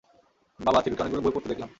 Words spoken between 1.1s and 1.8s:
বই পড়তে দেখলাম।